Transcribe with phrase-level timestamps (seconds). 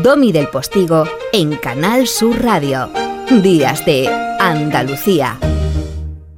[0.00, 2.90] Domi del Postigo en Canal Sur Radio.
[3.42, 4.08] Días de
[4.40, 5.38] Andalucía.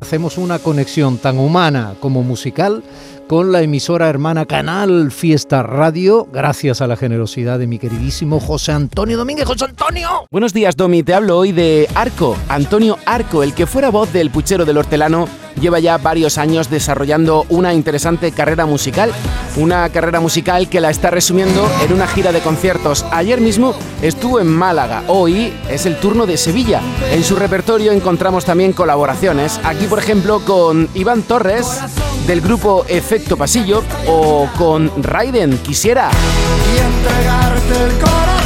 [0.00, 2.82] Hacemos una conexión tan humana como musical
[3.28, 8.72] con la emisora hermana Canal Fiesta Radio, gracias a la generosidad de mi queridísimo José
[8.72, 9.46] Antonio Domínguez.
[9.46, 10.26] José Antonio.
[10.30, 11.02] Buenos días, Domi.
[11.02, 15.28] Te hablo hoy de Arco, Antonio Arco, el que fuera voz del puchero del hortelano
[15.60, 19.12] lleva ya varios años desarrollando una interesante carrera musical,
[19.56, 23.04] una carrera musical que la está resumiendo en una gira de conciertos.
[23.10, 26.80] Ayer mismo estuvo en Málaga, hoy es el turno de Sevilla.
[27.12, 31.82] En su repertorio encontramos también colaboraciones, aquí por ejemplo con Iván Torres
[32.26, 36.10] del grupo Efecto Pasillo o con Raiden Quisiera.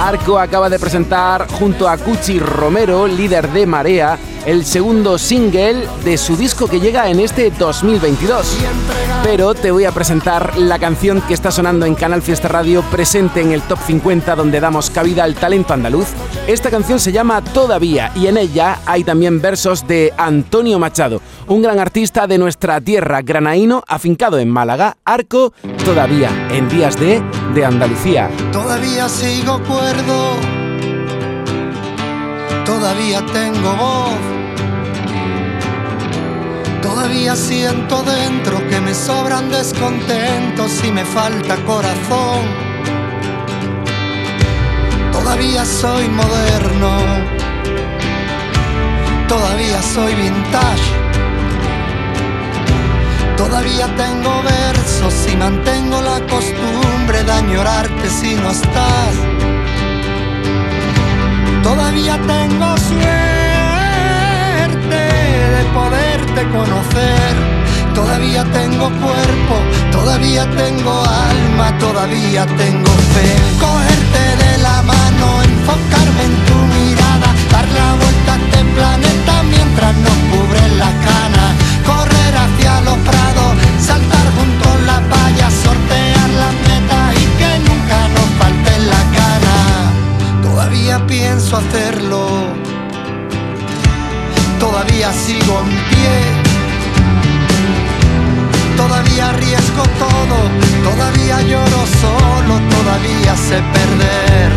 [0.00, 6.18] Arco acaba de presentar junto a Cuchi Romero, líder de Marea, el segundo single de
[6.18, 8.56] su disco que llega en este 2022.
[9.22, 13.40] Pero te voy a presentar la canción que está sonando en Canal Fiesta Radio, presente
[13.40, 16.08] en el Top 50 donde damos cabida al talento andaluz.
[16.46, 21.62] Esta canción se llama Todavía y en ella hay también versos de Antonio Machado, un
[21.62, 25.52] gran artista de nuestra tierra, granaíno, afincado en Málaga, Arco,
[25.84, 27.22] todavía en días de,
[27.54, 28.28] de Andalucía.
[28.50, 30.32] Todavía sigo cuerdo,
[32.64, 34.41] todavía tengo voz
[36.94, 42.42] Todavía siento dentro que me sobran descontentos y me falta corazón.
[45.10, 46.98] Todavía soy moderno.
[49.26, 50.90] Todavía soy vintage.
[53.38, 59.14] Todavía tengo versos y mantengo la costumbre de añorarte si no estás.
[61.62, 63.31] Todavía tengo sueños
[72.02, 73.28] todavía tengo fe.
[73.60, 79.94] Cogerte de la mano, enfocarme en tu mirada, dar la vuelta a este planeta mientras
[79.96, 81.44] nos cubren la cana.
[81.86, 87.98] Correr hacia los prados, saltar junto a la valla, sortear las metas y que nunca
[88.16, 90.42] nos falte la gana.
[90.42, 92.62] Todavía pienso hacerlo
[94.58, 96.41] todavía sigo en pie.
[99.12, 100.38] Todavía arriesgo todo,
[100.90, 104.50] todavía lloro solo, todavía sé perder.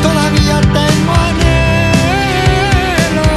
[0.00, 3.28] Todavía tengo anhelo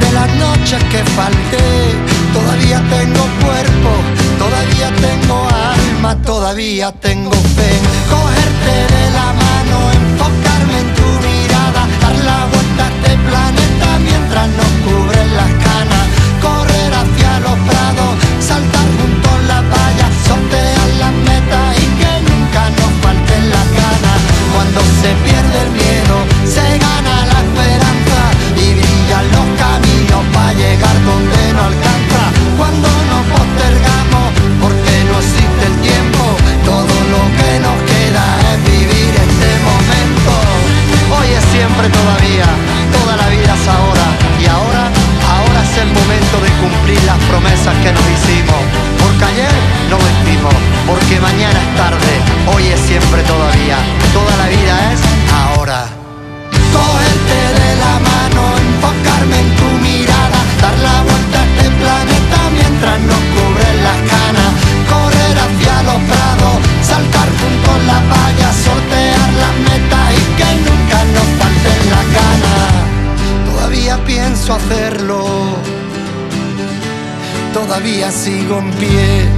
[0.00, 1.98] de las noches que falté.
[2.32, 3.90] Todavía tengo cuerpo,
[4.38, 7.78] todavía tengo alma, todavía tengo fe.
[52.54, 53.78] Hoy es siempre todavía.
[54.12, 55.00] Toda la vida es
[55.32, 55.86] ahora.
[56.72, 63.00] Cogerte de la mano, enfocarme en tu mirada, dar la vuelta a este planeta mientras
[63.10, 64.50] nos cubren las canas,
[64.92, 70.98] correr hacia los prados, saltar junto a la valla, sortear las metas y que nunca
[71.14, 72.88] nos falten las ganas
[73.46, 75.24] todavía pienso hacerlo,
[77.52, 79.37] todavía sigo en pie.